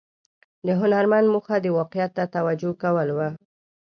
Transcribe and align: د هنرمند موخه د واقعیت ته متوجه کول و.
د 0.65 0.67
هنرمند 0.81 1.27
موخه 1.33 1.55
د 1.61 1.67
واقعیت 1.77 2.11
ته 2.17 2.23
متوجه 2.33 2.71
کول 2.81 3.07
و. 3.13 3.19